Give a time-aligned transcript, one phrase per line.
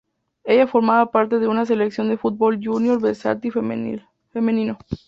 [0.45, 4.79] Ella formaba parte de una selección de fútbol junior varsity femenino.